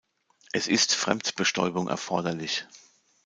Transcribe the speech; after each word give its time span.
Es 0.51 0.65
ist 0.67 0.95
Fremdbestäubung 0.95 1.87
erforderlich. 1.87 2.65